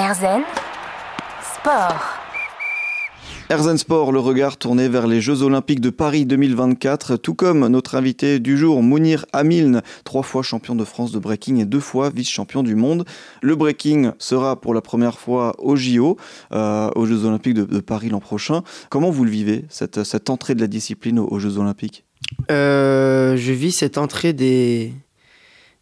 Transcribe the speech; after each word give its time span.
Erzen 0.00 0.40
Sport. 1.42 2.02
Erzen 3.50 3.76
Sport, 3.76 4.12
le 4.12 4.18
regard 4.18 4.56
tourné 4.56 4.88
vers 4.88 5.06
les 5.06 5.20
Jeux 5.20 5.42
Olympiques 5.42 5.82
de 5.82 5.90
Paris 5.90 6.24
2024, 6.24 7.16
tout 7.16 7.34
comme 7.34 7.68
notre 7.68 7.96
invité 7.96 8.38
du 8.38 8.56
jour, 8.56 8.82
Mounir 8.82 9.26
Amiln, 9.34 9.82
trois 10.04 10.22
fois 10.22 10.42
champion 10.42 10.74
de 10.74 10.84
France 10.86 11.12
de 11.12 11.18
breaking 11.18 11.58
et 11.58 11.66
deux 11.66 11.80
fois 11.80 12.08
vice-champion 12.08 12.62
du 12.62 12.76
monde. 12.76 13.04
Le 13.42 13.54
breaking 13.56 14.12
sera 14.18 14.58
pour 14.58 14.72
la 14.72 14.80
première 14.80 15.18
fois 15.18 15.54
au 15.58 15.76
JO, 15.76 16.16
euh, 16.52 16.88
aux 16.96 17.04
Jeux 17.04 17.26
Olympiques 17.26 17.52
de, 17.52 17.80
Paris 17.80 18.08
l'an 18.08 18.20
prochain. 18.20 18.62
Comment 18.88 19.10
vous 19.10 19.26
le 19.26 19.30
vivez, 19.30 19.66
cette, 19.68 20.02
cette 20.02 20.30
entrée 20.30 20.54
de 20.54 20.62
la 20.62 20.66
discipline 20.66 21.18
aux, 21.18 21.38
Jeux 21.38 21.58
Olympiques? 21.58 22.06
Euh, 22.50 23.36
Je 23.36 23.52
vis 23.52 23.72
cette 23.72 23.98
entrée 23.98 24.32
des, 24.32 24.94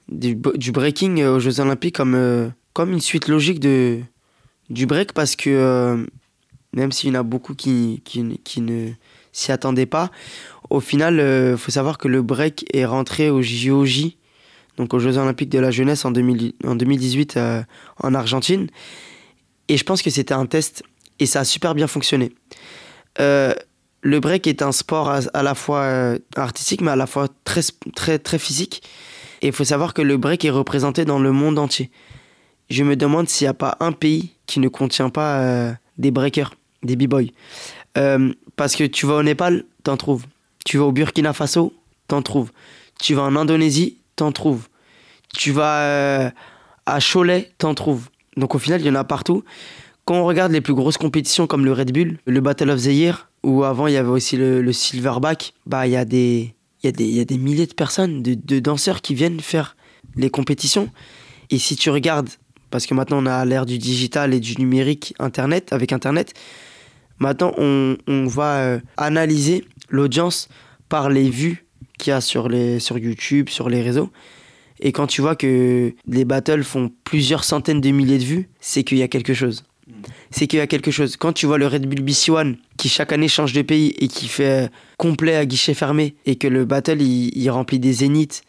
du, 0.08 0.34
breaking 0.34 1.22
aux 1.22 1.38
Jeux 1.38 1.60
Olympiques 1.60 1.94
comme, 1.94 2.16
euh, 2.16 2.48
comme 2.78 2.92
une 2.92 3.00
suite 3.00 3.26
logique 3.26 3.58
de, 3.58 3.98
du 4.70 4.86
break 4.86 5.12
parce 5.12 5.34
que 5.34 6.06
même 6.72 6.92
s'il 6.92 7.12
y 7.12 7.16
en 7.16 7.18
a 7.18 7.24
beaucoup 7.24 7.56
qui, 7.56 8.02
qui, 8.04 8.40
qui 8.44 8.60
ne 8.60 8.90
s'y 9.32 9.50
attendaient 9.50 9.84
pas. 9.84 10.12
Au 10.70 10.78
final, 10.78 11.14
il 11.14 11.20
euh, 11.20 11.56
faut 11.56 11.72
savoir 11.72 11.98
que 11.98 12.06
le 12.06 12.22
break 12.22 12.66
est 12.72 12.84
rentré 12.84 13.30
au 13.30 13.42
JOJ, 13.42 14.16
donc 14.76 14.94
aux 14.94 15.00
Jeux 15.00 15.18
Olympiques 15.18 15.48
de 15.48 15.58
la 15.58 15.72
Jeunesse 15.72 16.04
en, 16.04 16.12
2000, 16.12 16.52
en 16.64 16.76
2018 16.76 17.36
euh, 17.36 17.62
en 18.00 18.14
Argentine. 18.14 18.68
Et 19.66 19.76
je 19.76 19.82
pense 19.82 20.00
que 20.00 20.10
c'était 20.10 20.34
un 20.34 20.46
test 20.46 20.84
et 21.18 21.26
ça 21.26 21.40
a 21.40 21.44
super 21.44 21.74
bien 21.74 21.88
fonctionné. 21.88 22.30
Euh, 23.18 23.54
le 24.02 24.20
break 24.20 24.46
est 24.46 24.62
un 24.62 24.70
sport 24.70 25.10
à, 25.10 25.42
la 25.42 25.54
fois 25.56 26.14
artistique 26.36 26.82
mais 26.82 26.92
à 26.92 26.96
la 26.96 27.08
fois 27.08 27.26
très, 27.42 27.62
très, 27.96 28.20
très 28.20 28.38
physique. 28.38 28.84
Et 29.42 29.48
il 29.48 29.52
faut 29.52 29.64
savoir 29.64 29.94
que 29.94 30.02
le 30.02 30.16
break 30.16 30.44
est 30.44 30.50
représenté 30.50 31.04
dans 31.04 31.18
le 31.18 31.32
monde 31.32 31.58
entier. 31.58 31.90
Je 32.70 32.84
me 32.84 32.96
demande 32.96 33.28
s'il 33.28 33.46
n'y 33.46 33.50
a 33.50 33.54
pas 33.54 33.76
un 33.80 33.92
pays 33.92 34.34
qui 34.46 34.60
ne 34.60 34.68
contient 34.68 35.10
pas 35.10 35.74
des 35.96 36.10
breakers 36.10 36.52
des 36.82 36.96
b-boys. 36.96 37.30
Euh, 37.96 38.32
parce 38.56 38.76
que 38.76 38.84
tu 38.84 39.06
vas 39.06 39.16
au 39.16 39.22
Népal, 39.22 39.64
t'en 39.82 39.96
trouves. 39.96 40.26
Tu 40.64 40.78
vas 40.78 40.84
au 40.84 40.92
Burkina 40.92 41.32
Faso, 41.32 41.72
t'en 42.06 42.22
trouves. 42.22 42.52
Tu 43.00 43.14
vas 43.14 43.22
en 43.22 43.36
Indonésie, 43.36 43.98
t'en 44.16 44.32
trouves. 44.32 44.68
Tu 45.36 45.52
vas 45.52 45.80
euh, 45.80 46.30
à 46.86 46.98
Cholet, 47.00 47.50
t'en 47.58 47.74
trouves. 47.74 48.08
Donc 48.36 48.54
au 48.54 48.58
final, 48.58 48.80
il 48.80 48.86
y 48.86 48.90
en 48.90 48.94
a 48.94 49.04
partout. 49.04 49.44
Quand 50.04 50.14
on 50.14 50.24
regarde 50.24 50.52
les 50.52 50.60
plus 50.60 50.74
grosses 50.74 50.96
compétitions 50.96 51.46
comme 51.46 51.64
le 51.64 51.72
Red 51.72 51.92
Bull, 51.92 52.18
le 52.24 52.40
Battle 52.40 52.70
of 52.70 52.82
the 52.82 52.86
Year, 52.86 53.28
ou 53.42 53.64
avant 53.64 53.86
il 53.86 53.94
y 53.94 53.96
avait 53.96 54.08
aussi 54.08 54.36
le, 54.36 54.72
Silverback, 54.72 55.52
bah 55.66 55.86
il 55.86 55.92
y 55.92 55.96
a 55.96 56.04
des 56.04 56.54
il 56.82 56.86
y, 56.86 56.88
a 56.88 56.92
des, 56.92 57.06
y 57.06 57.20
a 57.20 57.24
des 57.24 57.38
milliers 57.38 57.66
de 57.66 57.74
personnes, 57.74 58.22
de 58.22 58.58
danseurs 58.60 59.00
qui 59.00 59.12
viennent 59.12 59.40
faire 59.40 59.76
les 60.14 60.30
compétitions. 60.30 60.90
Et 61.50 61.58
si 61.58 61.74
tu 61.74 61.90
regardes, 61.90 62.28
parce 62.70 62.86
que 62.86 62.94
maintenant 62.94 63.22
on 63.22 63.26
a 63.26 63.44
l'ère 63.44 63.66
du 63.66 63.78
digital 63.78 64.34
et 64.34 64.40
du 64.40 64.56
numérique, 64.58 65.14
Internet, 65.18 65.72
avec 65.72 65.92
Internet, 65.92 66.34
Maintenant, 67.18 67.52
on, 67.56 67.96
va 68.26 68.58
euh, 68.58 68.80
analyser 68.96 69.64
l'audience 69.88 70.48
par 70.88 71.10
les 71.10 71.28
vues 71.28 71.66
qu'il 71.98 72.12
y 72.12 72.14
a 72.14 72.20
sur, 72.20 72.48
les, 72.48 72.78
sur 72.78 72.96
YouTube, 72.98 73.48
sur 73.48 73.68
les 73.68 73.82
réseaux. 73.82 74.10
Et 74.80 74.92
quand 74.92 75.08
tu 75.08 75.20
vois 75.20 75.34
que 75.34 75.92
les 76.06 76.24
battles 76.24 76.62
font 76.62 76.92
plusieurs 77.02 77.42
centaines 77.42 77.80
de 77.80 77.90
milliers 77.90 78.18
de 78.18 78.24
vues, 78.24 78.48
c'est 78.60 78.84
qu'il 78.84 78.98
y 78.98 79.02
a 79.02 79.08
quelque 79.08 79.34
chose. 79.34 79.64
C'est 80.30 80.46
qu'il 80.46 80.58
y 80.58 80.62
a 80.62 80.68
quelque 80.68 80.92
chose. 80.92 81.16
Quand 81.16 81.32
tu 81.32 81.46
vois 81.46 81.58
le 81.58 81.66
Red 81.66 81.86
Bull 81.86 82.02
BC 82.02 82.30
One 82.30 82.56
qui 82.76 82.88
chaque 82.88 83.10
année 83.10 83.26
change 83.26 83.52
de 83.52 83.62
pays 83.62 83.94
et 83.98 84.06
qui 84.06 84.28
fait 84.28 84.66
euh, 84.66 84.68
complet 84.96 85.34
à 85.34 85.44
guichet 85.44 85.74
fermé 85.74 86.14
et 86.26 86.36
que 86.36 86.46
le 86.46 86.64
battle 86.64 87.02
il, 87.02 87.50
remplit 87.50 87.80
des 87.80 87.94
zéniths, 87.94 88.42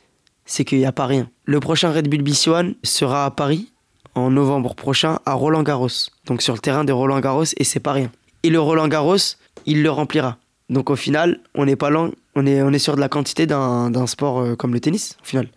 c'est 0.45 0.65
qu'il 0.65 0.77
n'y 0.77 0.85
a 0.85 0.91
pas 0.91 1.07
rien. 1.07 1.31
Le 1.45 1.59
prochain 1.59 1.91
Red 1.91 2.07
Bull 2.07 2.21
BC 2.21 2.49
One 2.49 2.75
sera 2.83 3.25
à 3.25 3.31
Paris 3.31 3.71
en 4.15 4.31
novembre 4.31 4.75
prochain 4.75 5.19
à 5.25 5.33
Roland 5.33 5.63
Garros. 5.63 6.09
Donc 6.25 6.41
sur 6.41 6.53
le 6.53 6.59
terrain 6.59 6.83
de 6.83 6.91
Roland 6.91 7.19
Garros 7.19 7.45
et 7.57 7.63
c'est 7.63 7.79
pas 7.79 7.93
rien 7.93 8.11
et 8.43 8.49
le 8.49 8.59
Roland 8.59 8.87
Garros, 8.87 9.17
il 9.65 9.83
le 9.83 9.91
remplira. 9.91 10.37
Donc 10.69 10.89
au 10.89 10.95
final, 10.95 11.39
on 11.55 11.65
n'est 11.65 11.75
pas 11.75 11.89
loin, 11.89 12.11
on 12.35 12.45
est, 12.45 12.61
on 12.61 12.71
est 12.71 12.79
sur 12.79 12.95
de 12.95 13.01
la 13.01 13.09
quantité 13.09 13.47
d'un 13.47 14.07
sport 14.07 14.39
euh, 14.39 14.55
comme 14.55 14.73
le 14.73 14.79
tennis, 14.79 15.17
au 15.21 15.25
final. 15.25 15.47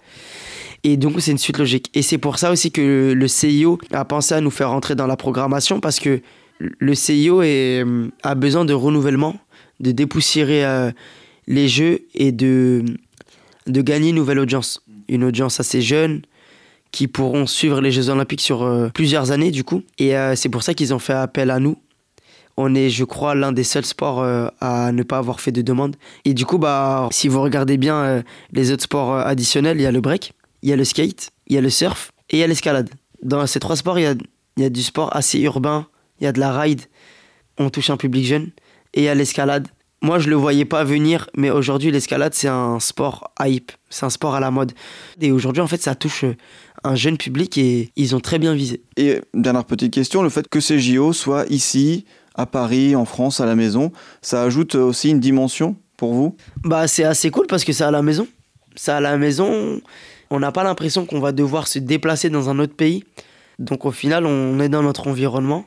Et 0.84 0.96
donc 0.96 1.20
c'est 1.20 1.30
une 1.30 1.38
suite 1.38 1.58
logique. 1.58 1.90
Et 1.94 2.02
c'est 2.02 2.18
pour 2.18 2.38
ça 2.38 2.50
aussi 2.50 2.72
que 2.72 3.12
le 3.12 3.28
CIO 3.28 3.78
a 3.92 4.04
pensé 4.04 4.34
à 4.34 4.40
nous 4.40 4.50
faire 4.50 4.70
rentrer 4.70 4.94
dans 4.94 5.06
la 5.06 5.16
programmation 5.16 5.80
parce 5.80 6.00
que 6.00 6.20
le 6.58 6.94
CIO 6.94 7.42
euh, 7.42 8.08
a 8.22 8.34
besoin 8.34 8.64
de 8.64 8.72
renouvellement, 8.72 9.36
de 9.80 9.92
dépoussiérer 9.92 10.64
euh, 10.64 10.90
les 11.46 11.68
jeux 11.68 12.00
et 12.14 12.32
de, 12.32 12.84
de 13.66 13.82
gagner 13.82 14.10
une 14.10 14.16
nouvelle 14.16 14.38
audience. 14.38 14.82
Une 15.08 15.24
audience 15.24 15.60
assez 15.60 15.82
jeune 15.82 16.22
qui 16.92 17.08
pourront 17.08 17.46
suivre 17.46 17.80
les 17.80 17.90
Jeux 17.90 18.10
Olympiques 18.10 18.42
sur 18.42 18.90
plusieurs 18.94 19.32
années 19.32 19.50
du 19.50 19.64
coup. 19.64 19.82
Et 19.98 20.14
c'est 20.36 20.48
pour 20.48 20.62
ça 20.62 20.74
qu'ils 20.74 20.92
ont 20.92 20.98
fait 20.98 21.14
appel 21.14 21.50
à 21.50 21.58
nous 21.58 21.76
on 22.56 22.74
est, 22.74 22.90
je 22.90 23.04
crois, 23.04 23.34
l'un 23.34 23.52
des 23.52 23.64
seuls 23.64 23.84
sports 23.84 24.20
euh, 24.20 24.48
à 24.60 24.92
ne 24.92 25.02
pas 25.02 25.18
avoir 25.18 25.40
fait 25.40 25.52
de 25.52 25.62
demande. 25.62 25.96
Et 26.24 26.34
du 26.34 26.44
coup, 26.44 26.58
bah, 26.58 27.08
si 27.10 27.28
vous 27.28 27.40
regardez 27.40 27.76
bien 27.76 27.96
euh, 27.96 28.22
les 28.52 28.70
autres 28.70 28.82
sports 28.82 29.14
euh, 29.14 29.24
additionnels, 29.24 29.78
il 29.78 29.82
y 29.82 29.86
a 29.86 29.92
le 29.92 30.00
break, 30.00 30.32
il 30.62 30.68
y 30.68 30.72
a 30.72 30.76
le 30.76 30.84
skate, 30.84 31.30
il 31.46 31.54
y 31.54 31.58
a 31.58 31.60
le 31.60 31.70
surf 31.70 32.12
et 32.30 32.36
il 32.36 32.40
y 32.40 32.42
a 32.42 32.46
l'escalade. 32.46 32.90
Dans 33.22 33.46
ces 33.46 33.60
trois 33.60 33.76
sports, 33.76 33.98
il 33.98 34.02
y 34.02 34.06
a, 34.06 34.14
y 34.58 34.64
a, 34.64 34.70
du 34.70 34.82
sport 34.82 35.14
assez 35.14 35.40
urbain, 35.40 35.86
il 36.20 36.24
y 36.24 36.26
a 36.26 36.32
de 36.32 36.40
la 36.40 36.58
ride, 36.58 36.82
on 37.58 37.70
touche 37.70 37.90
un 37.90 37.96
public 37.96 38.26
jeune, 38.26 38.50
et 38.94 39.02
il 39.02 39.04
y 39.04 39.08
a 39.08 39.14
l'escalade. 39.14 39.68
Moi, 40.02 40.18
je 40.18 40.28
le 40.28 40.34
voyais 40.34 40.64
pas 40.64 40.82
venir, 40.82 41.30
mais 41.36 41.50
aujourd'hui, 41.50 41.92
l'escalade, 41.92 42.34
c'est 42.34 42.48
un 42.48 42.80
sport 42.80 43.30
hype, 43.40 43.70
c'est 43.88 44.04
un 44.04 44.10
sport 44.10 44.34
à 44.34 44.40
la 44.40 44.50
mode. 44.50 44.72
Et 45.20 45.30
aujourd'hui, 45.30 45.62
en 45.62 45.68
fait, 45.68 45.80
ça 45.80 45.94
touche 45.94 46.24
un 46.82 46.94
jeune 46.96 47.16
public 47.16 47.56
et 47.56 47.92
ils 47.94 48.16
ont 48.16 48.20
très 48.20 48.40
bien 48.40 48.52
visé. 48.52 48.82
Et 48.96 49.20
dernière 49.32 49.64
petite 49.64 49.94
question, 49.94 50.22
le 50.22 50.28
fait 50.28 50.48
que 50.48 50.58
ces 50.58 50.80
JO 50.80 51.12
soient 51.12 51.44
ici, 51.48 52.04
à 52.34 52.46
Paris, 52.46 52.96
en 52.96 53.04
France, 53.04 53.40
à 53.40 53.46
la 53.46 53.54
maison. 53.54 53.92
Ça 54.22 54.42
ajoute 54.42 54.74
aussi 54.74 55.10
une 55.10 55.20
dimension 55.20 55.76
pour 55.96 56.14
vous? 56.14 56.36
Bah 56.64 56.88
c'est 56.88 57.04
assez 57.04 57.30
cool 57.30 57.46
parce 57.46 57.64
que 57.64 57.72
c'est 57.72 57.84
à 57.84 57.90
la 57.90 58.02
maison. 58.02 58.26
C'est 58.74 58.92
à 58.92 59.00
la 59.00 59.16
maison, 59.18 59.80
on 60.30 60.40
n'a 60.40 60.50
pas 60.50 60.64
l'impression 60.64 61.04
qu'on 61.06 61.20
va 61.20 61.32
devoir 61.32 61.68
se 61.68 61.78
déplacer 61.78 62.30
dans 62.30 62.48
un 62.48 62.58
autre 62.58 62.74
pays. 62.74 63.04
Donc 63.58 63.84
au 63.84 63.92
final, 63.92 64.26
on 64.26 64.58
est 64.60 64.68
dans 64.68 64.82
notre 64.82 65.06
environnement. 65.06 65.64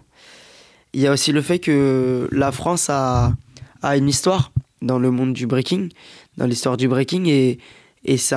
Il 0.93 1.01
y 1.01 1.07
a 1.07 1.11
aussi 1.11 1.31
le 1.31 1.41
fait 1.41 1.59
que 1.59 2.27
la 2.31 2.51
France 2.51 2.89
a, 2.89 3.33
a 3.81 3.97
une 3.97 4.09
histoire 4.09 4.51
dans 4.81 4.99
le 4.99 5.11
monde 5.11 5.33
du 5.33 5.47
breaking, 5.47 5.89
dans 6.37 6.45
l'histoire 6.45 6.77
du 6.77 6.87
breaking, 6.87 7.25
et, 7.27 7.59
et 8.03 8.17
c'est 8.17 8.35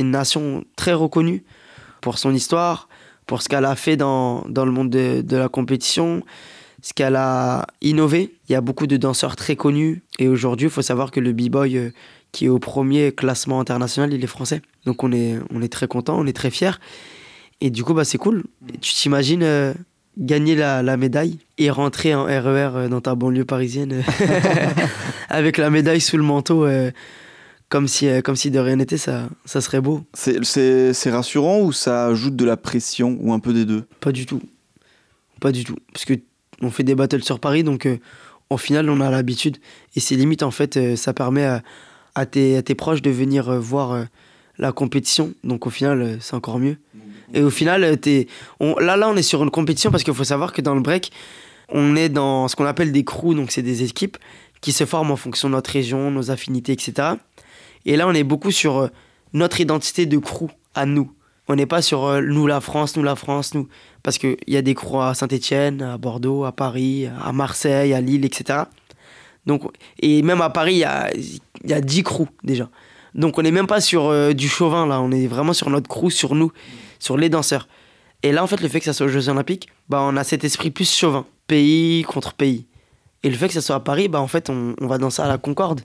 une 0.00 0.10
nation 0.10 0.64
très 0.76 0.92
reconnue 0.92 1.44
pour 2.00 2.18
son 2.18 2.34
histoire, 2.34 2.88
pour 3.26 3.42
ce 3.42 3.48
qu'elle 3.48 3.64
a 3.64 3.76
fait 3.76 3.96
dans, 3.96 4.44
dans 4.48 4.64
le 4.64 4.72
monde 4.72 4.90
de, 4.90 5.22
de 5.22 5.36
la 5.36 5.48
compétition, 5.48 6.22
ce 6.82 6.92
qu'elle 6.92 7.16
a 7.16 7.66
innové. 7.80 8.34
Il 8.48 8.52
y 8.52 8.54
a 8.54 8.60
beaucoup 8.60 8.86
de 8.86 8.98
danseurs 8.98 9.36
très 9.36 9.56
connus. 9.56 10.02
Et 10.18 10.28
aujourd'hui, 10.28 10.66
il 10.66 10.70
faut 10.70 10.82
savoir 10.82 11.10
que 11.10 11.18
le 11.18 11.32
b-boy 11.32 11.78
euh, 11.78 11.90
qui 12.30 12.44
est 12.44 12.48
au 12.48 12.58
premier 12.58 13.12
classement 13.12 13.58
international, 13.58 14.12
il 14.12 14.22
est 14.22 14.26
français. 14.26 14.60
Donc 14.84 15.02
on 15.02 15.10
est, 15.10 15.38
on 15.50 15.62
est 15.62 15.72
très 15.72 15.86
content, 15.88 16.18
on 16.18 16.26
est 16.26 16.36
très 16.36 16.50
fiers. 16.50 16.78
Et 17.62 17.70
du 17.70 17.84
coup, 17.84 17.94
bah, 17.94 18.04
c'est 18.04 18.18
cool. 18.18 18.44
tu 18.82 18.92
t'imagines 18.92 19.42
euh, 19.42 19.72
gagner 20.18 20.54
la, 20.54 20.82
la, 20.82 20.96
médaille 20.96 21.38
et 21.58 21.70
rentrer 21.70 22.14
en 22.14 22.24
RER 22.24 22.30
e 22.30 22.76
euh, 22.76 22.88
dans 22.88 23.00
ta 23.00 23.14
banlieue 23.14 23.44
parisienne 23.44 24.02
avec 25.28 25.58
la 25.58 25.70
médaille 25.70 26.00
sous 26.00 26.16
le 26.16 26.22
manteau. 26.22 26.66
comme 27.68 27.88
si, 27.88 28.08
comme 28.22 28.36
si 28.36 28.50
de 28.50 28.58
rien 28.58 28.76
n'était, 28.76 28.98
ça, 28.98 29.28
ça 29.44 29.60
serait 29.60 29.80
beau. 29.80 30.04
C'est 30.14 31.10
rassurant 31.10 31.60
ou 31.60 31.72
ça 31.72 32.06
ajoute 32.06 32.36
de 32.36 32.44
la 32.44 32.56
pression 32.56 33.18
ou 33.20 33.32
un 33.32 33.40
peu 33.40 33.52
des 33.52 33.64
deux? 33.64 33.84
Pas 34.00 34.12
du 34.12 34.26
tout. 34.26 34.42
Pas 35.40 35.52
du 35.52 35.64
tout. 35.64 35.76
Parce 35.92 36.04
que 36.04 36.14
on 36.62 36.70
fait 36.70 36.82
des 36.82 36.94
battles 36.94 37.22
sur 37.22 37.40
Paris, 37.40 37.64
donc 37.64 37.86
euh, 37.86 37.98
au 38.50 38.56
final, 38.56 38.88
on 38.90 39.00
a 39.00 39.10
l'habitude. 39.10 39.58
Et 39.96 40.00
c'est 40.00 40.16
limite, 40.16 40.42
en 40.42 40.50
fait, 40.50 40.76
euh, 40.76 40.96
ça 40.96 41.12
permet 41.12 41.44
à, 42.14 42.26
tes, 42.26 42.62
proches 42.74 43.02
de 43.02 43.10
venir 43.10 43.48
euh, 43.48 43.58
voir 43.58 44.06
la 44.58 44.72
compétition. 44.72 45.34
Donc 45.42 45.66
au 45.66 45.70
final, 45.70 46.18
c'est 46.20 46.34
encore 46.34 46.58
mieux. 46.58 46.76
Et 47.34 47.42
au 47.42 47.50
final, 47.50 47.84
es, 47.84 48.26
là, 48.60 48.96
là, 48.96 49.08
on 49.08 49.16
est 49.16 49.22
sur 49.22 49.42
une 49.42 49.50
compétition 49.50 49.90
parce 49.90 50.04
qu'il 50.04 50.14
faut 50.14 50.24
savoir 50.24 50.52
que 50.52 50.62
dans 50.62 50.74
le 50.74 50.80
break, 50.80 51.12
on 51.68 51.96
est 51.96 52.08
dans 52.08 52.48
ce 52.48 52.56
qu'on 52.56 52.64
appelle 52.64 52.92
des 52.92 53.04
crews, 53.04 53.34
donc 53.34 53.50
c'est 53.50 53.62
des 53.62 53.82
équipes 53.82 54.16
qui 54.60 54.72
se 54.72 54.86
forment 54.86 55.10
en 55.10 55.16
fonction 55.16 55.48
de 55.48 55.54
notre 55.54 55.70
région, 55.70 56.10
nos 56.10 56.30
affinités, 56.30 56.72
etc. 56.72 57.08
Et 57.84 57.96
là, 57.96 58.06
on 58.08 58.12
est 58.12 58.24
beaucoup 58.24 58.50
sur 58.50 58.88
notre 59.32 59.60
identité 59.60 60.06
de 60.06 60.16
crew 60.16 60.48
à 60.74 60.86
nous. 60.86 61.12
On 61.48 61.56
n'est 61.56 61.66
pas 61.66 61.82
sur 61.82 62.04
euh, 62.04 62.22
nous 62.22 62.46
la 62.46 62.62
France, 62.62 62.96
nous 62.96 63.02
la 63.02 63.16
France, 63.16 63.52
nous. 63.52 63.68
Parce 64.02 64.16
qu'il 64.16 64.36
y 64.46 64.56
a 64.56 64.62
des 64.62 64.74
croix 64.74 65.08
à 65.08 65.14
Saint-Etienne, 65.14 65.82
à 65.82 65.98
Bordeaux, 65.98 66.44
à 66.44 66.52
Paris, 66.52 67.06
à 67.06 67.32
Marseille, 67.32 67.92
à 67.92 68.00
Lille, 68.00 68.24
etc. 68.24 68.60
Donc, 69.44 69.62
et 70.00 70.22
même 70.22 70.40
à 70.40 70.48
Paris, 70.48 70.74
il 70.74 70.78
y 70.78 70.84
a, 70.84 71.10
y 71.64 71.72
a 71.72 71.80
10 71.80 72.02
crews 72.02 72.28
déjà. 72.44 72.70
Donc 73.14 73.38
on 73.38 73.42
n'est 73.42 73.52
même 73.52 73.66
pas 73.66 73.80
sur 73.80 74.06
euh, 74.06 74.32
du 74.32 74.48
chauvin 74.48 74.86
là, 74.86 75.00
on 75.00 75.12
est 75.12 75.26
vraiment 75.26 75.52
sur 75.52 75.70
notre 75.70 75.88
crew, 75.88 76.10
sur 76.10 76.34
nous, 76.34 76.50
sur 77.04 77.16
les 77.16 77.28
danseurs. 77.28 77.68
Et 78.22 78.32
là, 78.32 78.42
en 78.42 78.46
fait, 78.46 78.60
le 78.60 78.68
fait 78.68 78.78
que 78.78 78.86
ça 78.86 78.94
soit 78.94 79.06
aux 79.06 79.10
Jeux 79.10 79.28
Olympiques, 79.28 79.68
bah, 79.88 80.00
on 80.02 80.16
a 80.16 80.24
cet 80.24 80.44
esprit 80.44 80.70
plus 80.70 80.90
chauvin, 80.90 81.26
pays 81.46 82.02
contre 82.02 82.32
pays. 82.32 82.66
Et 83.22 83.30
le 83.30 83.36
fait 83.36 83.48
que 83.48 83.54
ça 83.54 83.60
soit 83.60 83.76
à 83.76 83.80
Paris, 83.80 84.08
bah, 84.08 84.20
en 84.20 84.26
fait, 84.26 84.48
on, 84.48 84.74
va 84.80 84.98
danser 84.98 85.20
à 85.20 85.28
la 85.28 85.36
Concorde, 85.38 85.82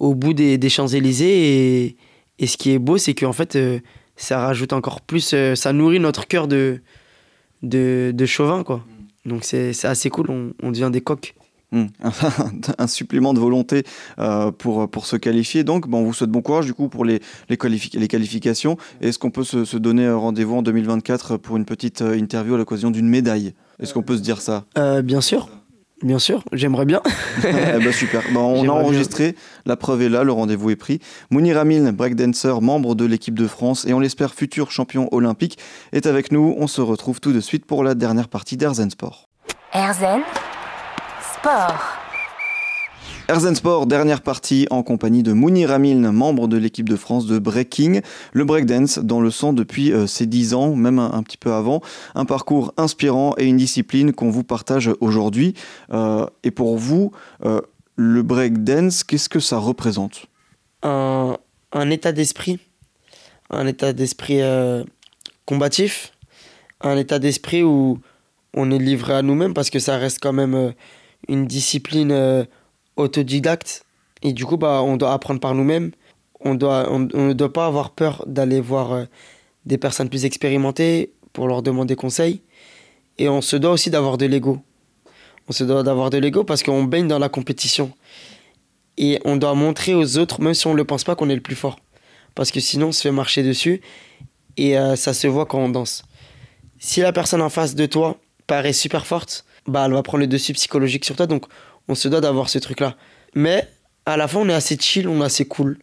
au 0.00 0.14
bout 0.14 0.34
des, 0.34 0.68
Champs-Élysées. 0.68 1.84
Et, 1.84 1.96
et, 2.40 2.46
ce 2.46 2.56
qui 2.56 2.72
est 2.72 2.78
beau, 2.78 2.98
c'est 2.98 3.14
qu'en 3.14 3.32
fait, 3.32 3.54
euh, 3.54 3.78
ça 4.16 4.40
rajoute 4.40 4.72
encore 4.72 5.00
plus, 5.00 5.32
euh, 5.34 5.54
ça 5.54 5.72
nourrit 5.72 6.00
notre 6.00 6.26
cœur 6.26 6.48
de, 6.48 6.82
de, 7.62 8.12
de 8.14 8.26
chauvin, 8.26 8.64
quoi. 8.64 8.84
Donc 9.26 9.44
c'est 9.44 9.74
c'est 9.74 9.86
assez 9.86 10.08
cool, 10.08 10.30
on, 10.30 10.54
on 10.62 10.70
devient 10.70 10.88
des 10.90 11.02
coqs. 11.02 11.34
Hmm. 11.72 11.86
un 12.78 12.86
supplément 12.88 13.32
de 13.32 13.38
volonté 13.38 13.84
euh, 14.18 14.50
pour, 14.50 14.90
pour 14.90 15.06
se 15.06 15.14
qualifier. 15.16 15.62
Donc, 15.62 15.86
bon, 15.88 15.98
on 16.00 16.04
vous 16.04 16.12
souhaite 16.12 16.30
bon 16.30 16.42
courage 16.42 16.66
du 16.66 16.74
coup 16.74 16.88
pour 16.88 17.04
les, 17.04 17.20
les, 17.48 17.56
qualifi- 17.56 17.96
les 17.96 18.08
qualifications. 18.08 18.76
Est-ce 19.00 19.18
qu'on 19.20 19.30
peut 19.30 19.44
se, 19.44 19.64
se 19.64 19.76
donner 19.76 20.04
euh, 20.06 20.16
rendez-vous 20.16 20.56
en 20.56 20.62
2024 20.62 21.36
pour 21.36 21.56
une 21.56 21.64
petite 21.64 22.02
euh, 22.02 22.16
interview 22.18 22.54
à 22.54 22.58
l'occasion 22.58 22.90
d'une 22.90 23.08
médaille? 23.08 23.54
Est-ce 23.78 23.94
qu'on 23.94 24.02
peut 24.02 24.16
se 24.16 24.22
dire 24.22 24.40
ça? 24.40 24.64
Euh, 24.78 25.00
bien 25.02 25.20
sûr, 25.20 25.48
bien 26.02 26.18
sûr, 26.18 26.42
j'aimerais 26.52 26.86
bien. 26.86 27.02
Eh 27.44 27.78
ben, 27.78 27.92
Super. 27.92 28.22
Bon, 28.32 28.40
on 28.40 28.64
a 28.68 28.72
enregistré, 28.72 29.36
la 29.64 29.76
preuve 29.76 30.02
est 30.02 30.08
là, 30.08 30.24
le 30.24 30.32
rendez-vous 30.32 30.70
est 30.70 30.76
pris. 30.76 30.98
Mounir 31.30 31.56
Amil, 31.56 31.92
breakdancer, 31.92 32.60
membre 32.60 32.96
de 32.96 33.04
l'équipe 33.04 33.38
de 33.38 33.46
France 33.46 33.84
et 33.86 33.94
on 33.94 34.00
l'espère 34.00 34.34
futur 34.34 34.72
champion 34.72 35.08
olympique, 35.12 35.56
est 35.92 36.06
avec 36.06 36.32
nous. 36.32 36.52
On 36.58 36.66
se 36.66 36.80
retrouve 36.80 37.20
tout 37.20 37.32
de 37.32 37.40
suite 37.40 37.64
pour 37.64 37.84
la 37.84 37.94
dernière 37.94 38.26
partie 38.28 38.56
d'Airzen 38.56 38.90
Sport. 38.90 39.28
Erzen 39.72 40.20
Sport. 41.40 41.80
Erzen 43.28 43.54
Sport, 43.54 43.86
dernière 43.86 44.20
partie 44.20 44.66
en 44.68 44.82
compagnie 44.82 45.22
de 45.22 45.32
Mounir 45.32 45.70
Amilne, 45.70 46.10
membre 46.10 46.48
de 46.48 46.58
l'équipe 46.58 46.86
de 46.86 46.96
France 46.96 47.24
de 47.26 47.38
breaking. 47.38 48.02
Le 48.34 48.44
breakdance 48.44 48.98
dans 48.98 49.22
le 49.22 49.30
sang 49.30 49.54
depuis 49.54 49.90
euh, 49.90 50.06
ses 50.06 50.26
10 50.26 50.52
ans, 50.52 50.76
même 50.76 50.98
un, 50.98 51.12
un 51.14 51.22
petit 51.22 51.38
peu 51.38 51.54
avant. 51.54 51.80
Un 52.14 52.26
parcours 52.26 52.74
inspirant 52.76 53.34
et 53.38 53.46
une 53.46 53.56
discipline 53.56 54.12
qu'on 54.12 54.28
vous 54.28 54.44
partage 54.44 54.90
aujourd'hui. 55.00 55.54
Euh, 55.94 56.26
et 56.44 56.50
pour 56.50 56.76
vous, 56.76 57.12
euh, 57.46 57.62
le 57.96 58.22
breakdance, 58.22 59.02
qu'est-ce 59.02 59.30
que 59.30 59.40
ça 59.40 59.56
représente? 59.56 60.26
Un, 60.82 61.38
un 61.72 61.88
état 61.88 62.12
d'esprit, 62.12 62.58
un 63.48 63.66
état 63.66 63.94
d'esprit 63.94 64.42
euh, 64.42 64.84
combatif, 65.46 66.12
un 66.82 66.98
état 66.98 67.18
d'esprit 67.18 67.62
où 67.62 67.98
on 68.54 68.70
est 68.70 68.78
livré 68.78 69.14
à 69.14 69.22
nous-mêmes 69.22 69.54
parce 69.54 69.70
que 69.70 69.78
ça 69.78 69.96
reste 69.96 70.18
quand 70.20 70.32
même 70.32 70.54
euh, 70.54 70.70
une 71.30 71.46
discipline 71.46 72.12
euh, 72.12 72.44
autodidacte 72.96 73.84
et 74.22 74.32
du 74.32 74.44
coup 74.44 74.58
bah 74.58 74.82
on 74.82 74.96
doit 74.96 75.12
apprendre 75.12 75.40
par 75.40 75.54
nous-mêmes. 75.54 75.92
On 76.40 76.58
on 76.62 76.98
ne 76.98 77.32
doit 77.32 77.52
pas 77.52 77.66
avoir 77.66 77.90
peur 77.90 78.24
d'aller 78.26 78.60
voir 78.60 78.92
euh, 78.92 79.04
des 79.64 79.78
personnes 79.78 80.08
plus 80.08 80.24
expérimentées 80.24 81.12
pour 81.32 81.48
leur 81.48 81.62
demander 81.62 81.96
conseil 81.96 82.42
et 83.18 83.28
on 83.28 83.40
se 83.40 83.56
doit 83.56 83.70
aussi 83.72 83.90
d'avoir 83.90 84.18
de 84.18 84.26
l'ego. 84.26 84.58
On 85.48 85.52
se 85.52 85.64
doit 85.64 85.82
d'avoir 85.82 86.10
de 86.10 86.18
l'ego 86.18 86.44
parce 86.44 86.62
qu'on 86.62 86.84
baigne 86.84 87.08
dans 87.08 87.18
la 87.18 87.28
compétition 87.28 87.92
et 88.96 89.20
on 89.24 89.36
doit 89.36 89.54
montrer 89.54 89.94
aux 89.94 90.18
autres, 90.18 90.40
même 90.40 90.54
si 90.54 90.66
on 90.66 90.72
ne 90.72 90.76
le 90.76 90.84
pense 90.84 91.04
pas, 91.04 91.14
qu'on 91.14 91.30
est 91.30 91.34
le 91.34 91.40
plus 91.40 91.54
fort. 91.54 91.78
Parce 92.34 92.50
que 92.50 92.60
sinon, 92.60 92.88
on 92.88 92.92
se 92.92 93.02
fait 93.02 93.12
marcher 93.12 93.42
dessus 93.42 93.80
et 94.56 94.78
euh, 94.78 94.96
ça 94.96 95.14
se 95.14 95.26
voit 95.26 95.46
quand 95.46 95.58
on 95.58 95.68
danse. 95.68 96.02
Si 96.78 97.00
la 97.00 97.12
personne 97.12 97.42
en 97.42 97.48
face 97.48 97.74
de 97.74 97.86
toi 97.86 98.18
paraît 98.46 98.72
super 98.72 99.06
forte, 99.06 99.44
bah 99.66 99.84
elle 99.86 99.92
va 99.92 100.02
prendre 100.02 100.20
le 100.20 100.26
dessus 100.26 100.52
psychologique 100.52 101.04
sur 101.04 101.16
toi, 101.16 101.26
donc 101.26 101.46
on 101.88 101.94
se 101.94 102.08
doit 102.08 102.20
d'avoir 102.20 102.48
ce 102.48 102.58
truc-là. 102.58 102.96
Mais 103.34 103.68
à 104.06 104.16
la 104.16 104.28
fin, 104.28 104.40
on 104.40 104.48
est 104.48 104.54
assez 104.54 104.76
chill, 104.78 105.08
on 105.08 105.20
est 105.20 105.24
assez 105.24 105.44
cool. 105.44 105.78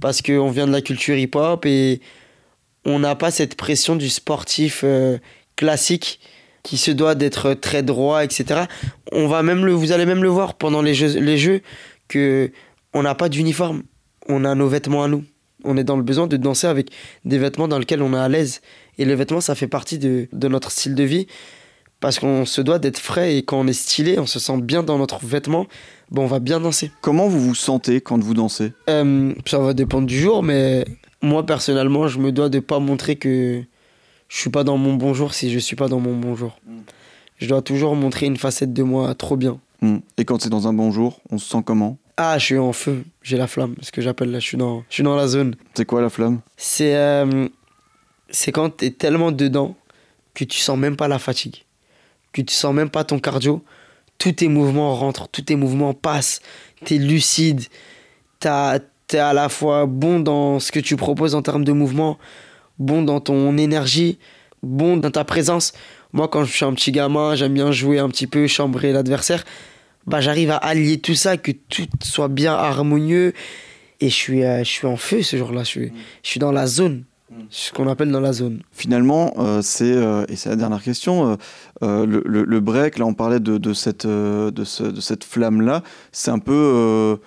Parce 0.00 0.22
qu'on 0.22 0.50
vient 0.50 0.66
de 0.66 0.72
la 0.72 0.82
culture 0.82 1.16
hip-hop 1.16 1.64
et 1.66 2.00
on 2.84 2.98
n'a 2.98 3.14
pas 3.14 3.30
cette 3.30 3.56
pression 3.56 3.96
du 3.96 4.08
sportif 4.08 4.82
euh, 4.84 5.18
classique 5.56 6.20
qui 6.62 6.76
se 6.76 6.90
doit 6.90 7.14
d'être 7.14 7.54
très 7.54 7.82
droit, 7.82 8.24
etc. 8.24 8.62
On 9.12 9.28
va 9.28 9.42
même 9.42 9.64
le, 9.64 9.72
vous 9.72 9.92
allez 9.92 10.06
même 10.06 10.22
le 10.22 10.28
voir 10.28 10.54
pendant 10.54 10.82
les 10.82 10.94
jeux, 10.94 11.18
les 11.18 11.38
jeux 11.38 11.62
que 12.08 12.50
on 12.92 13.02
n'a 13.02 13.14
pas 13.14 13.28
d'uniforme, 13.28 13.82
on 14.28 14.44
a 14.44 14.54
nos 14.54 14.68
vêtements 14.68 15.02
à 15.02 15.08
nous. 15.08 15.24
On 15.64 15.76
est 15.76 15.84
dans 15.84 15.96
le 15.96 16.02
besoin 16.02 16.26
de 16.26 16.36
danser 16.36 16.66
avec 16.66 16.90
des 17.24 17.38
vêtements 17.38 17.68
dans 17.68 17.78
lesquels 17.78 18.02
on 18.02 18.14
est 18.14 18.18
à 18.18 18.28
l'aise. 18.28 18.62
Et 18.98 19.04
les 19.04 19.14
vêtements, 19.14 19.40
ça 19.40 19.54
fait 19.54 19.68
partie 19.68 19.98
de, 19.98 20.28
de 20.32 20.48
notre 20.48 20.70
style 20.70 20.94
de 20.94 21.04
vie. 21.04 21.26
Parce 22.00 22.18
qu'on 22.18 22.46
se 22.46 22.60
doit 22.62 22.78
d'être 22.78 22.98
frais 22.98 23.36
et 23.36 23.42
quand 23.42 23.60
on 23.60 23.66
est 23.66 23.74
stylé, 23.74 24.18
on 24.18 24.26
se 24.26 24.38
sent 24.38 24.60
bien 24.62 24.82
dans 24.82 24.98
notre 24.98 25.24
vêtement, 25.24 25.66
bon, 26.10 26.22
on 26.22 26.26
va 26.26 26.38
bien 26.38 26.58
danser. 26.58 26.90
Comment 27.02 27.28
vous 27.28 27.40
vous 27.40 27.54
sentez 27.54 28.00
quand 28.00 28.18
vous 28.22 28.34
dansez? 28.34 28.72
Euh, 28.88 29.34
ça 29.46 29.58
va 29.58 29.74
dépendre 29.74 30.06
du 30.06 30.18
jour, 30.18 30.42
mais 30.42 30.86
moi 31.20 31.44
personnellement, 31.44 32.08
je 32.08 32.18
me 32.18 32.32
dois 32.32 32.48
de 32.48 32.58
pas 32.58 32.78
montrer 32.78 33.16
que 33.16 33.62
je 34.28 34.36
suis 34.36 34.50
pas 34.50 34.64
dans 34.64 34.78
mon 34.78 34.94
bon 34.94 35.12
jour 35.12 35.34
si 35.34 35.50
je 35.50 35.58
suis 35.58 35.76
pas 35.76 35.88
dans 35.88 36.00
mon 36.00 36.16
bon 36.16 36.34
jour. 36.34 36.58
Je 37.36 37.48
dois 37.48 37.62
toujours 37.62 37.94
montrer 37.96 38.26
une 38.26 38.36
facette 38.36 38.72
de 38.72 38.82
moi 38.82 39.14
trop 39.14 39.36
bien. 39.36 39.60
Hmm. 39.82 39.98
Et 40.16 40.24
quand 40.24 40.40
c'est 40.42 40.50
dans 40.50 40.68
un 40.68 40.72
bon 40.72 40.92
jour, 40.92 41.20
on 41.30 41.38
se 41.38 41.48
sent 41.48 41.62
comment? 41.64 41.98
Ah, 42.16 42.38
je 42.38 42.44
suis 42.44 42.58
en 42.58 42.72
feu, 42.72 43.04
j'ai 43.22 43.38
la 43.38 43.46
flamme, 43.46 43.74
ce 43.80 43.90
que 43.92 44.02
j'appelle 44.02 44.30
là, 44.30 44.40
je 44.40 44.44
suis 44.44 44.58
dans, 44.58 44.84
je 44.90 44.94
suis 44.94 45.02
dans 45.02 45.16
la 45.16 45.26
zone. 45.26 45.56
C'est 45.74 45.86
quoi 45.86 46.02
la 46.02 46.10
flamme? 46.10 46.40
C'est 46.56 46.94
euh, 46.96 47.48
c'est 48.28 48.52
quand 48.52 48.68
t'es 48.70 48.90
tellement 48.90 49.32
dedans 49.32 49.74
que 50.34 50.44
tu 50.44 50.58
sens 50.58 50.78
même 50.78 50.96
pas 50.96 51.08
la 51.08 51.18
fatigue, 51.18 51.64
que 52.32 52.42
tu 52.42 52.54
sens 52.54 52.74
même 52.74 52.90
pas 52.90 53.04
ton 53.04 53.18
cardio. 53.18 53.62
Tous 54.18 54.32
tes 54.32 54.48
mouvements 54.48 54.94
rentrent, 54.94 55.28
tous 55.28 55.42
tes 55.42 55.56
mouvements 55.56 55.94
passent, 55.94 56.40
t'es 56.84 56.96
lucide, 56.98 57.62
t'as- 58.38 58.78
t'es 59.06 59.18
à 59.18 59.32
la 59.32 59.48
fois 59.48 59.86
bon 59.86 60.20
dans 60.20 60.60
ce 60.60 60.70
que 60.72 60.78
tu 60.80 60.96
proposes 60.96 61.34
en 61.34 61.42
termes 61.42 61.64
de 61.64 61.72
mouvement, 61.72 62.18
bon 62.78 63.02
dans 63.02 63.20
ton 63.20 63.56
énergie, 63.56 64.18
bon 64.62 64.96
dans 64.96 65.10
ta 65.10 65.24
présence. 65.24 65.72
Moi, 66.12 66.28
quand 66.28 66.44
je 66.44 66.52
suis 66.52 66.64
un 66.64 66.74
petit 66.74 66.92
gamin, 66.92 67.34
j'aime 67.34 67.54
bien 67.54 67.72
jouer 67.72 67.98
un 67.98 68.08
petit 68.08 68.26
peu, 68.26 68.46
chambrer 68.46 68.92
l'adversaire. 68.92 69.44
Bah, 70.06 70.20
j'arrive 70.20 70.50
à 70.50 70.56
allier 70.56 70.98
tout 71.00 71.14
ça, 71.14 71.36
que 71.36 71.52
tout 71.52 71.86
soit 72.02 72.28
bien 72.28 72.52
harmonieux. 72.54 73.32
Et 74.00 74.08
je 74.08 74.14
suis, 74.14 74.42
euh, 74.44 74.60
je 74.64 74.68
suis 74.68 74.86
en 74.86 74.96
feu 74.96 75.22
ce 75.22 75.36
jour-là. 75.36 75.62
Je 75.62 75.80
je 76.22 76.28
suis 76.28 76.40
dans 76.40 76.52
la 76.52 76.66
zone. 76.66 77.04
Ce 77.50 77.72
qu'on 77.72 77.88
appelle 77.88 78.10
dans 78.10 78.20
la 78.20 78.32
zone. 78.32 78.60
Finalement, 78.72 79.34
euh, 79.38 79.60
c'est, 79.62 79.92
euh, 79.92 80.24
et 80.28 80.36
c'est 80.36 80.48
la 80.48 80.56
dernière 80.56 80.82
question, 80.82 81.38
euh, 81.82 82.04
le, 82.06 82.22
le- 82.26 82.44
le 82.44 82.60
break, 82.60 82.98
là 82.98 83.06
on 83.06 83.14
parlait 83.14 83.38
de, 83.40 83.56
de 83.56 83.72
cette, 83.72 84.06
de, 84.06 84.64
ce- 84.64 84.82
de 84.82 85.00
cette 85.00 85.24
flamme-là, 85.24 85.82
c'est 86.12 86.30
un 86.32 86.38
peu 86.40 87.18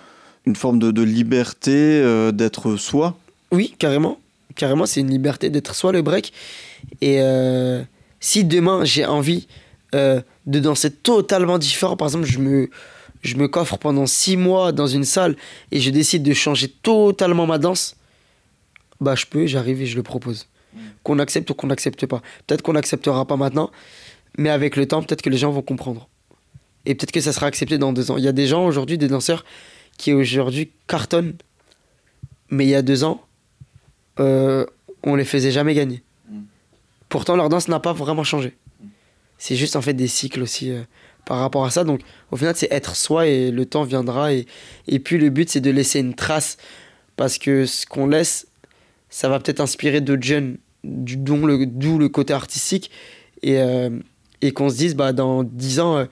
une 0.46 0.56
forme 0.56 0.78
de, 0.78 0.90
de 0.90 1.02
liberté 1.02 2.02
d'être 2.32 2.76
soi. 2.76 3.16
Oui, 3.50 3.74
carrément. 3.78 4.18
Carrément, 4.56 4.84
c'est 4.86 5.00
une 5.00 5.10
liberté 5.10 5.48
d'être 5.50 5.74
soi 5.74 5.90
le 5.92 6.02
break. 6.02 6.32
Et 7.00 7.18
si 8.20 8.44
demain 8.44 8.84
j'ai 8.84 9.06
envie 9.06 9.46
de 9.92 10.22
danser 10.60 10.90
totalement 10.90 11.58
différent, 11.58 11.96
par 11.96 12.08
exemple, 12.08 12.26
je 12.26 12.38
me, 12.40 12.68
je 13.22 13.36
me 13.36 13.48
coffre 13.48 13.78
pendant 13.78 14.06
six 14.06 14.36
mois 14.36 14.72
dans 14.72 14.86
une 14.86 15.04
salle 15.04 15.36
et 15.72 15.80
je 15.80 15.88
décide 15.90 16.22
de 16.22 16.34
changer 16.34 16.68
totalement 16.68 17.46
ma 17.46 17.58
danse, 17.58 17.96
bah 19.04 19.14
je 19.14 19.26
peux, 19.26 19.46
j'arrive 19.46 19.80
et 19.82 19.86
je 19.86 19.96
le 19.96 20.02
propose. 20.02 20.48
Qu'on 21.04 21.20
accepte 21.20 21.48
ou 21.50 21.54
qu'on 21.54 21.68
n'accepte 21.68 22.04
pas. 22.06 22.20
Peut-être 22.46 22.62
qu'on 22.62 22.72
n'acceptera 22.72 23.24
pas 23.26 23.36
maintenant, 23.36 23.70
mais 24.36 24.50
avec 24.50 24.74
le 24.74 24.86
temps, 24.86 25.02
peut-être 25.02 25.22
que 25.22 25.30
les 25.30 25.38
gens 25.38 25.52
vont 25.52 25.62
comprendre. 25.62 26.08
Et 26.84 26.96
peut-être 26.96 27.12
que 27.12 27.20
ça 27.20 27.32
sera 27.32 27.46
accepté 27.46 27.78
dans 27.78 27.92
deux 27.92 28.10
ans. 28.10 28.16
Il 28.16 28.24
y 28.24 28.28
a 28.28 28.32
des 28.32 28.48
gens 28.48 28.66
aujourd'hui, 28.66 28.98
des 28.98 29.06
danseurs, 29.06 29.44
qui 29.96 30.12
aujourd'hui 30.12 30.72
cartonnent, 30.88 31.34
mais 32.50 32.64
il 32.64 32.70
y 32.70 32.74
a 32.74 32.82
deux 32.82 33.04
ans, 33.04 33.24
euh, 34.18 34.66
on 35.04 35.14
les 35.14 35.24
faisait 35.24 35.52
jamais 35.52 35.74
gagner. 35.74 36.02
Pourtant, 37.08 37.36
leur 37.36 37.48
danse 37.48 37.68
n'a 37.68 37.78
pas 37.78 37.92
vraiment 37.92 38.24
changé. 38.24 38.56
C'est 39.38 39.56
juste 39.56 39.76
en 39.76 39.82
fait 39.82 39.94
des 39.94 40.08
cycles 40.08 40.42
aussi 40.42 40.72
euh, 40.72 40.82
par 41.24 41.38
rapport 41.38 41.64
à 41.64 41.70
ça. 41.70 41.84
Donc, 41.84 42.00
au 42.30 42.36
final, 42.36 42.56
c'est 42.56 42.72
être 42.72 42.96
soi 42.96 43.26
et 43.26 43.50
le 43.50 43.66
temps 43.66 43.84
viendra. 43.84 44.32
Et, 44.32 44.46
et 44.88 44.98
puis, 44.98 45.18
le 45.18 45.30
but, 45.30 45.48
c'est 45.48 45.60
de 45.60 45.70
laisser 45.70 46.00
une 46.00 46.14
trace 46.14 46.56
parce 47.16 47.38
que 47.38 47.66
ce 47.66 47.86
qu'on 47.86 48.06
laisse, 48.06 48.46
ça 49.14 49.28
va 49.28 49.38
peut-être 49.38 49.60
inspirer 49.60 50.00
d'autres 50.00 50.24
jeunes, 50.24 50.58
dont 50.82 51.46
le, 51.46 51.66
d'où 51.66 51.98
le 51.98 52.08
côté 52.08 52.32
artistique. 52.32 52.90
Et, 53.42 53.60
euh, 53.60 53.90
et 54.42 54.50
qu'on 54.50 54.68
se 54.68 54.74
dise, 54.74 54.96
bah, 54.96 55.12
dans 55.12 55.44
10 55.44 55.78
ans, 55.78 55.98
euh, 55.98 56.04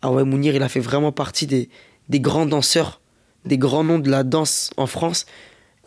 ah 0.00 0.12
ouais, 0.12 0.22
Mounir, 0.22 0.54
il 0.54 0.62
a 0.62 0.68
fait 0.68 0.78
vraiment 0.78 1.10
partie 1.10 1.48
des, 1.48 1.68
des 2.08 2.20
grands 2.20 2.46
danseurs, 2.46 3.00
des 3.46 3.58
grands 3.58 3.82
noms 3.82 3.98
de 3.98 4.08
la 4.08 4.22
danse 4.22 4.70
en 4.76 4.86
France. 4.86 5.26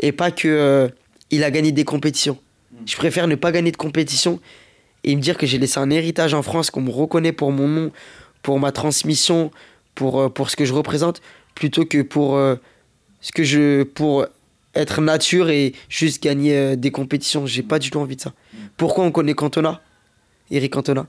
Et 0.02 0.12
pas 0.12 0.32
que 0.32 0.50
euh, 0.50 0.90
il 1.32 1.46
a 1.46 1.52
gagné 1.52 1.72
des 1.72 1.86
compétitions. 1.86 2.38
Je 2.86 2.98
préfère 2.98 3.30
ne 3.30 3.36
pas 3.36 3.54
gagner 3.54 3.72
de 3.72 3.78
compétition 3.78 4.42
et 5.06 5.16
me 5.16 5.22
dire 5.22 5.38
que 5.38 5.46
j'ai 5.46 5.60
laissé 5.60 5.80
un 5.80 5.90
héritage 5.90 6.34
en 6.34 6.42
France, 6.42 6.72
qu'on 6.72 6.82
me 6.82 6.92
reconnaît 6.92 7.32
pour 7.32 7.54
mon 7.54 7.70
nom, 7.70 7.92
pour 8.42 8.60
ma 8.60 8.74
transmission, 8.74 9.50
pour, 9.96 10.34
pour 10.34 10.50
ce 10.50 10.58
que 10.58 10.66
je 10.66 10.74
représente, 10.74 11.22
plutôt 11.56 11.86
que 11.86 12.02
pour, 12.02 12.38
ce 13.22 13.32
que 13.32 13.46
je, 13.46 13.84
pour 13.84 14.28
être 14.80 15.02
nature 15.02 15.50
et 15.50 15.74
juste 15.90 16.24
gagner 16.24 16.56
euh, 16.56 16.76
des 16.76 16.92
compétitions. 16.92 17.46
J'ai 17.46 17.64
pas 17.64 17.80
du 17.80 17.92
tout 17.92 18.00
envie 18.00 18.16
de 18.16 18.22
ça. 18.22 18.34
Pourquoi 18.78 19.04
on 19.04 19.12
connaît 19.12 19.34
Cantona? 19.34 19.82
Eric 20.52 20.74
Cantona 20.74 21.06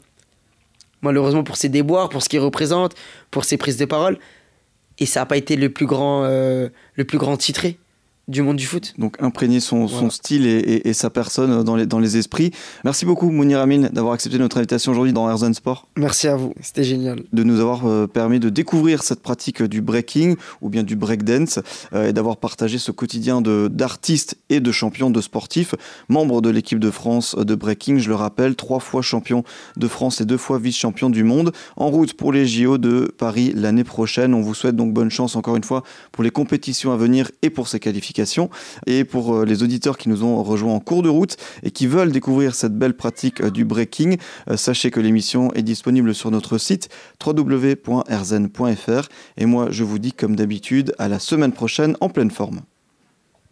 Malheureusement 1.03 1.45
pour 1.45 1.57
ses 1.57 1.71
déboires, 1.71 2.11
pour 2.11 2.23
ce 2.23 2.29
qu'il 2.29 2.41
représente, 2.41 2.95
pour 3.31 3.45
ses 3.45 3.57
prises 3.57 3.79
de 3.79 3.87
parole. 3.87 4.19
Et 4.99 5.07
ça 5.07 5.21
n'a 5.21 5.27
pas 5.27 5.37
été 5.37 5.57
le 5.57 5.71
plus 5.71 5.87
grand, 5.87 6.25
euh, 6.25 6.69
le 6.95 7.05
plus 7.05 7.17
grand 7.17 7.37
titré 7.37 7.79
du 8.31 8.43
monde 8.43 8.57
du 8.57 8.67
foot. 8.67 8.95
Donc 8.97 9.17
imprégner 9.21 9.61
son, 9.61 9.89
son 9.89 10.09
style 10.09 10.47
et, 10.47 10.89
et, 10.89 10.93
sa 10.93 11.11
personne 11.11 11.65
dans 11.65 11.75
les, 11.75 11.85
dans 11.85 11.99
les 11.99 12.17
esprits. 12.17 12.53
Merci 12.85 13.05
beaucoup 13.05 13.31
Mounir 13.31 13.59
Amin 13.59 13.89
d'avoir 13.93 14.15
accepté 14.15 14.39
notre 14.39 14.57
invitation 14.59 14.93
aujourd'hui 14.93 15.13
dans 15.13 15.29
Airzone 15.29 15.53
Sport. 15.53 15.89
Merci 15.97 16.29
à 16.29 16.37
vous, 16.37 16.55
c'était 16.61 16.85
génial. 16.85 17.25
De 17.33 17.43
nous 17.43 17.61
avoir 17.61 17.87
euh, 17.87 18.07
permis 18.07 18.39
de 18.39 18.49
découvrir 18.49 19.03
cette 19.03 19.21
pratique 19.21 19.63
du 19.63 19.83
breaking 19.83 20.37
ou 20.61 20.69
bien 20.69 20.85
du 20.85 20.95
breakdance 20.95 21.59
euh, 21.93 22.09
et 22.09 22.13
d'avoir 22.13 22.37
partagé 22.37 22.79
ce 22.79 22.93
quotidien 22.93 23.43
d'artistes 23.43 24.39
et 24.49 24.61
de 24.61 24.73
champions 24.73 25.11
de 25.11 25.21
sportifs, 25.21 25.75
membres 26.09 26.41
de 26.41 26.51
l'équipe 26.51 26.79
de 26.79 26.91
France 26.91 27.35
de 27.35 27.55
breaking, 27.57 27.99
je 27.99 28.09
le 28.09 28.15
rappelle, 28.15 28.55
trois 28.55 28.81
fois 28.81 29.03
champion 29.03 29.43
de 29.77 29.89
France 29.89 30.21
et 30.21 30.25
deux 30.25 30.37
fois 30.37 30.59
vice-champion 30.59 31.11
du 31.11 31.25
monde, 31.25 31.53
en 31.77 31.89
route 31.89 32.15
pour 32.15 32.33
les 32.33 32.47
JO 32.47 32.79
de 32.79 33.13
Paris 33.19 33.53
l'année 33.57 33.85
prochaine. 33.85 34.35
On 34.35 34.41
vous 34.41 34.55
souhaite 34.55 34.77
donc 34.77 34.93
bonne 34.95 35.11
chance 35.11 35.35
encore 35.35 35.57
une 35.57 35.65
fois 35.65 35.83
pour 36.13 36.23
les 36.23 36.31
compétitions 36.31 36.93
à 36.93 36.97
venir 36.97 37.31
et 37.43 37.51
pour 37.51 37.67
ces 37.67 37.81
qualifications. 37.81 38.20
Et 38.87 39.05
pour 39.05 39.35
euh, 39.35 39.45
les 39.45 39.62
auditeurs 39.62 39.99
qui 39.99 40.09
nous 40.09 40.25
ont 40.25 40.43
rejoints 40.43 40.75
en 40.75 40.81
cours 40.81 41.03
de 41.03 41.09
route 41.09 41.37
et 41.62 41.71
qui 41.71 41.87
veulent 41.87 42.12
découvrir 42.12 42.55
cette 42.55 42.77
belle 42.77 42.95
pratique 42.95 43.41
euh, 43.41 43.50
du 43.50 43.65
breaking, 43.65 44.17
euh, 44.49 44.57
sachez 44.57 44.91
que 44.91 45.00
l'émission 45.00 45.53
est 45.55 45.62
disponible 45.62 46.15
sur 46.15 46.31
notre 46.31 46.59
site 46.59 46.89
www.rzen.fr. 47.25 49.09
Et 49.37 49.47
moi, 49.47 49.69
je 49.71 49.85
vous 49.85 49.99
dis 49.99 50.12
comme 50.12 50.37
d'habitude 50.37 50.95
à 50.99 51.09
la 51.09 51.19
semaine 51.19 51.53
prochaine 51.53 51.97
en 52.00 52.09
pleine 52.09 52.31
forme. 52.31 52.61